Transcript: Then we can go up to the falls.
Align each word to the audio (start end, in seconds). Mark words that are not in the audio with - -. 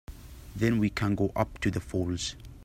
Then 0.55 0.79
we 0.79 0.89
can 0.89 1.13
go 1.13 1.31
up 1.35 1.59
to 1.59 1.69
the 1.69 1.79
falls. 1.79 2.35